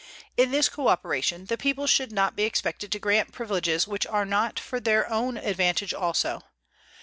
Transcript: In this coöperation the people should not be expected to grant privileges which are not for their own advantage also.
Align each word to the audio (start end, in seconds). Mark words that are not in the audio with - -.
In 0.35 0.49
this 0.49 0.67
coöperation 0.67 1.47
the 1.47 1.59
people 1.59 1.85
should 1.85 2.11
not 2.11 2.35
be 2.35 2.41
expected 2.41 2.91
to 2.91 2.97
grant 2.97 3.31
privileges 3.33 3.87
which 3.87 4.07
are 4.07 4.25
not 4.25 4.59
for 4.59 4.79
their 4.79 5.07
own 5.13 5.37
advantage 5.37 5.93
also. 5.93 6.41